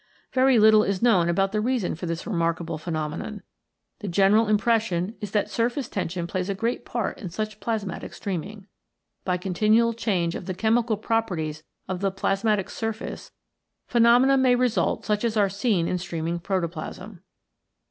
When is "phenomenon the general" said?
2.79-4.47